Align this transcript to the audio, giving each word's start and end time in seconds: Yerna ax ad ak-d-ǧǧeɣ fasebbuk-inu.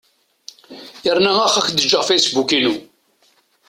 Yerna 1.05 1.31
ax 1.45 1.53
ad 1.55 1.59
ak-d-ǧǧeɣ 1.63 2.03
fasebbuk-inu. 2.05 2.73